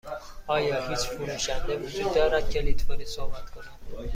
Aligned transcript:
آیا 0.47 0.87
هیچ 0.89 0.99
فروشنده 0.99 1.77
وجود 1.77 2.13
دارد 2.15 2.49
که 2.49 2.61
لیتوانی 2.61 3.05
صحبت 3.05 3.49
کند؟ 3.49 3.69